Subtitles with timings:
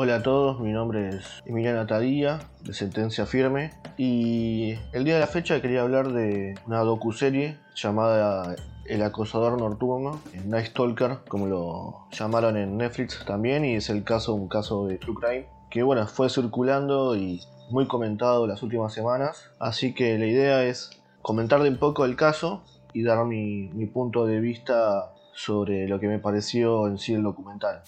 [0.00, 5.20] Hola a todos, mi nombre es Emiliano Tadía, de Sentencia Firme, y el día de
[5.20, 8.54] la fecha quería hablar de una docuserie llamada
[8.86, 14.34] El acosador nocturno, Night Stalker, como lo llamaron en Netflix también, y es el caso,
[14.34, 19.50] un caso de True Crime, que bueno, fue circulando y muy comentado las últimas semanas,
[19.58, 20.90] así que la idea es
[21.22, 22.62] comentarle un poco el caso
[22.92, 27.22] y dar mi, mi punto de vista sobre lo que me pareció en sí el
[27.22, 27.82] documental.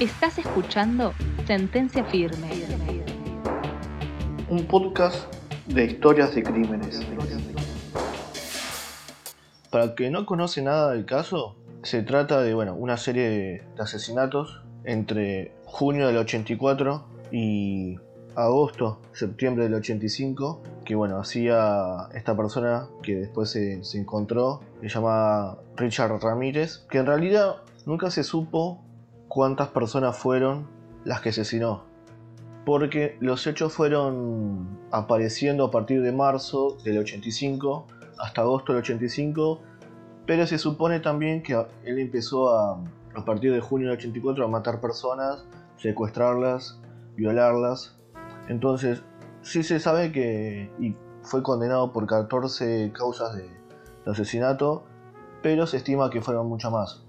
[0.00, 1.12] Estás escuchando
[1.46, 2.48] Sentencia Firme.
[4.48, 5.32] Un podcast
[5.66, 7.06] de historias de crímenes.
[9.70, 13.62] Para el que no conoce nada del caso, se trata de bueno, una serie de
[13.78, 17.98] asesinatos entre junio del 84 y
[18.34, 25.58] agosto, septiembre del 85, que bueno, hacía esta persona que después se, encontró, se llama
[25.76, 28.82] Richard Ramírez, que en realidad nunca se supo
[29.28, 30.66] cuántas personas fueron
[31.04, 31.84] las que asesinó.
[32.64, 37.86] Porque los hechos fueron apareciendo a partir de marzo del 85
[38.18, 39.60] hasta agosto del 85,
[40.24, 41.52] pero se supone también que
[41.84, 42.82] él empezó a,
[43.14, 45.44] a partir de junio del 84 a matar personas,
[45.76, 46.80] secuestrarlas,
[47.14, 47.98] violarlas
[48.48, 49.02] entonces,
[49.42, 50.70] sí se sabe que
[51.22, 53.48] fue condenado por 14 causas de,
[54.06, 54.84] asesinato,
[55.42, 57.04] pero se estima que fueron muchas más.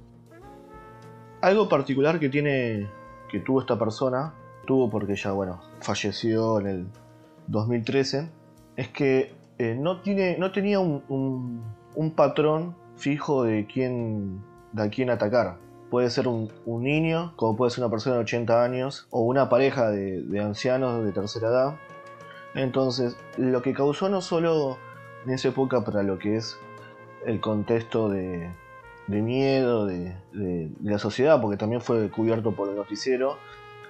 [1.42, 2.90] Algo particular que tiene
[3.30, 4.34] que tuvo esta persona,
[4.66, 6.88] tuvo porque ya bueno, falleció en el
[7.48, 8.30] 2013,
[8.76, 11.64] es que eh, no, tiene, no tenía un,
[12.16, 14.42] patrón fijo de quién,
[14.74, 15.58] de a quién atacar.
[15.90, 19.90] Puede ser un, niño, como puede ser una persona de 80 años, o una pareja
[19.90, 21.76] de, ancianos de tercera edad.
[22.56, 24.78] Entonces, lo que causó no solo
[25.26, 26.58] en esa época para lo que es
[27.26, 28.50] el contexto de,
[29.08, 30.16] miedo de,
[30.84, 33.38] la sociedad, porque también fue cubierto por el noticiero,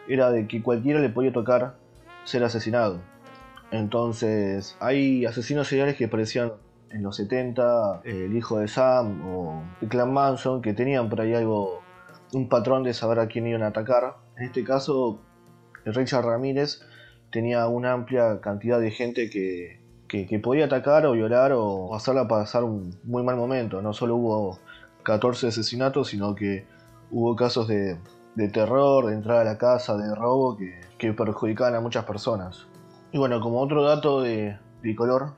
[0.07, 1.75] era de que cualquiera le podía tocar
[2.23, 2.99] ser asesinado.
[3.71, 6.53] Entonces, hay asesinos seriales que parecían
[6.89, 11.35] en los 70, el hijo de Sam o el clan Manson, que tenían por ahí
[11.35, 11.81] algo
[12.33, 14.15] un patrón de saber a quién iban a atacar.
[14.37, 15.19] En este caso,
[15.85, 16.81] Richard Ramírez
[17.31, 19.79] tenía una amplia cantidad de gente que,
[20.41, 23.81] podía atacar o violar o hacerla pasar un muy mal momento.
[23.81, 24.59] No solo hubo
[25.03, 26.65] 14 asesinatos, sino que
[27.11, 27.97] hubo casos de,
[28.51, 30.57] terror, de entrada a la casa, de robo,
[30.97, 32.67] que, perjudicaban a muchas personas.
[33.11, 35.33] Y bueno, como otro dato de, de color,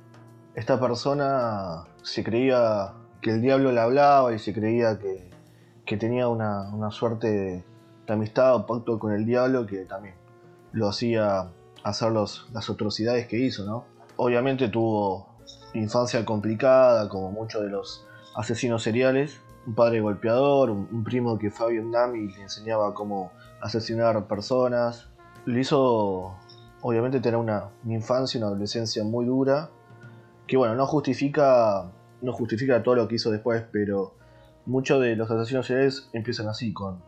[0.55, 5.29] esta persona se creía que el diablo le hablaba y se creía que,
[5.85, 7.63] que tenía una, suerte de,
[8.07, 10.15] amistad o pacto con el diablo que también
[10.73, 11.49] lo hacía
[11.83, 13.85] hacer las atrocidades que hizo, ¿no?
[14.17, 15.31] Obviamente tuvo
[15.73, 18.05] infancia complicada, como muchos de los
[18.35, 23.31] asesinos seriales, un padre golpeador, un, primo que fue a Vietnam y le enseñaba cómo
[23.61, 25.09] asesinar personas.
[25.45, 26.35] Le hizo,
[26.81, 29.69] obviamente, tener una, una infancia, una adolescencia muy dura,
[30.47, 34.15] que bueno, no justifica, no justifica todo lo que hizo después, pero
[34.65, 37.01] muchos de los asesinos seriales empiezan así, con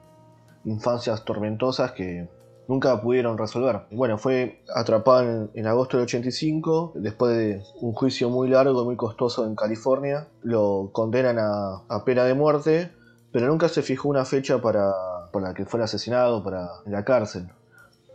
[0.66, 2.30] infancias tormentosas que
[2.68, 3.82] nunca pudieron resolver.
[3.92, 9.46] Bueno, fue atrapado en, agosto del 85, después de un juicio muy largo, muy costoso
[9.46, 10.28] en California.
[10.42, 12.92] Lo condenan a, pena de muerte,
[13.32, 14.92] pero nunca se fijó una fecha para,
[15.34, 17.50] la que fuera asesinado, para la cárcel.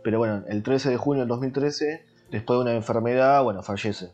[0.03, 4.13] Pero bueno, el 13 de junio del 2013, después de una enfermedad, bueno, fallece.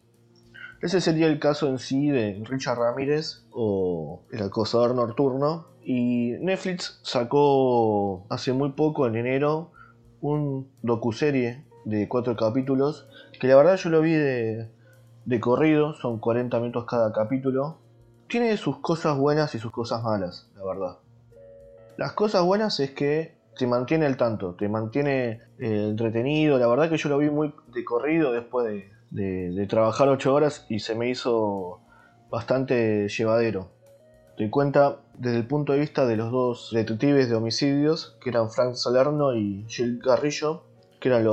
[0.82, 5.68] Ese sería el caso en sí de Richard Ramírez o El acosador nocturno.
[5.88, 9.72] Y Netflix sacó hace muy poco, en enero,
[10.34, 13.08] un docuserie de cuatro capítulos.
[13.40, 14.70] Que la verdad yo lo vi de,
[15.26, 17.80] de corrido, son 40 minutos cada capítulo.
[18.28, 20.98] Tiene sus cosas buenas y sus cosas malas, la verdad.
[21.98, 26.58] Las cosas buenas es que te mantiene al tanto, te mantiene eh, entretenido.
[26.58, 28.68] La verdad que yo lo vi muy de corrido después
[29.12, 31.80] de, de, trabajar ocho horas y se me hizo
[32.30, 33.70] bastante llevadero.
[34.38, 38.50] Te cuenta desde el punto de vista de los dos detectives de homicidios, que eran
[38.50, 40.64] Frank Salerno y Jill Garrillo,
[41.00, 41.26] que eran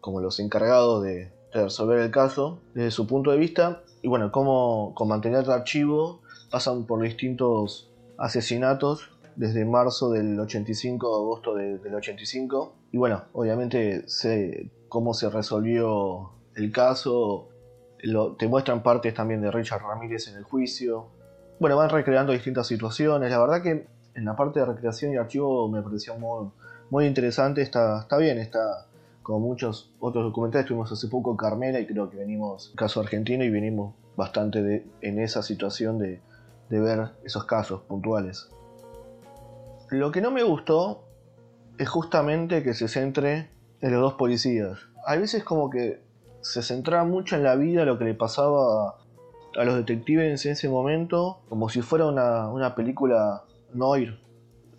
[0.00, 4.92] como los encargados de, resolver el caso, desde su punto de vista, y bueno, cómo
[4.94, 6.20] con mantener el archivo
[6.50, 14.08] pasan por distintos asesinatos desde marzo del 85 a agosto del 85, y bueno, obviamente
[14.08, 17.48] sé cómo se resolvió el caso,
[18.38, 21.08] te muestran partes también de Richard Ramírez en el juicio.
[21.58, 23.30] Bueno, van recreando distintas situaciones.
[23.30, 26.50] La verdad que en la parte de recreación y archivo me pareció muy,
[26.90, 27.62] muy interesante.
[27.62, 28.86] Está, está bien, está
[29.22, 30.66] como muchos otros documentales.
[30.66, 35.42] Tuvimos hace poco Carmela y creo que venimos, caso argentino, y venimos bastante en esa
[35.42, 36.20] situación de,
[36.68, 38.50] de ver esos casos puntuales.
[39.90, 41.04] Lo que no me gustó
[41.78, 43.50] es justamente que se centre
[43.80, 44.78] de los dos policías.
[45.06, 46.02] A veces como que
[46.42, 48.98] se centraba mucho en la vida, lo que le pasaba
[49.56, 54.18] a los detectives en ese momento, como si fuera una, una película noir,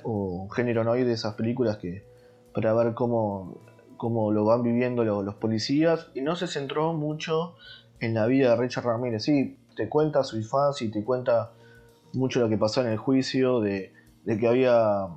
[0.03, 2.05] o género noir de esas películas que
[2.53, 3.57] para ver cómo,
[3.97, 7.55] cómo lo van viviendo los, policías, y no se centró mucho
[7.99, 9.23] en la vida de Richard Ramírez.
[9.23, 11.51] Sí, te cuenta su infancia y te cuenta
[12.13, 13.93] mucho lo que pasó en el juicio, de,
[14.25, 15.07] que había,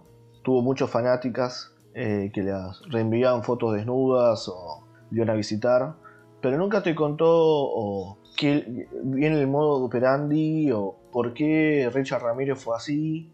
[0.42, 5.94] tuvo muchas fanáticas eh, que las reenviaban fotos desnudas o iban a visitar,
[6.42, 12.58] pero nunca te contó o que viene el modo operandi o por qué Richard Ramírez
[12.58, 13.30] fue así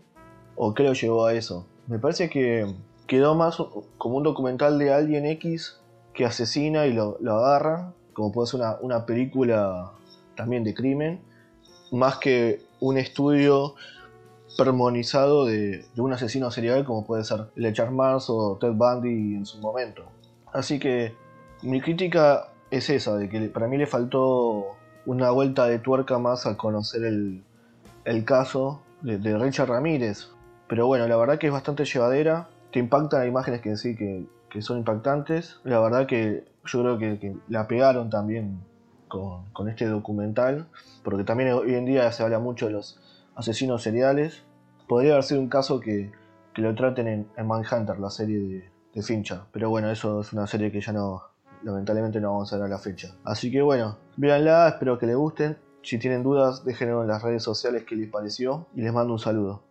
[0.57, 1.65] o qué lo llevó a eso.
[1.87, 2.67] Me parece que
[3.07, 3.57] quedó más
[3.99, 5.79] como un documental de alguien X
[6.13, 9.93] que asesina y lo, lo agarran, como puede ser una, película
[10.35, 11.21] también de crimen,
[11.93, 13.77] más que un estudio
[14.59, 19.59] permonizado de, un asesino serial como puede ser Lechar Mars o Ted Bundy en su
[19.59, 20.03] momento.
[20.53, 21.15] Así que
[21.63, 24.76] mi crítica es esa, de que para mí le faltó
[25.07, 30.29] una vuelta de tuerca más al conocer el, caso de, Richard Ramírez.
[30.69, 32.49] Pero bueno, la verdad que es bastante llevadera.
[32.73, 34.27] Te impactan las imágenes que sí que,
[34.61, 35.61] son impactantes.
[35.65, 38.61] La verdad que yo creo que, la pegaron también
[39.09, 40.67] con, este documental.
[41.05, 43.01] Porque también hoy en día se habla mucho de los
[43.37, 44.43] asesinos seriales.
[44.89, 46.11] Podría haber sido un caso que,
[46.57, 49.41] lo traten en, en, Manhunter, la serie de, de Fincher.
[49.53, 51.23] Pero bueno, eso es una serie que ya no,
[51.67, 53.17] lamentablemente no vamos a ver la fecha.
[53.25, 55.59] Así que bueno, véanla, espero que les gusten.
[55.83, 59.19] Si tienen dudas, déjenlo en las redes sociales qué les pareció y les mando un
[59.19, 59.63] saludo.